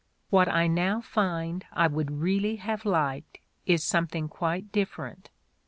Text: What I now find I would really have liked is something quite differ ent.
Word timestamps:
What 0.31 0.47
I 0.49 0.65
now 0.65 0.99
find 0.99 1.63
I 1.71 1.85
would 1.85 2.09
really 2.09 2.55
have 2.55 2.85
liked 2.85 3.37
is 3.67 3.83
something 3.83 4.29
quite 4.29 4.71
differ 4.71 5.05
ent. 5.05 5.29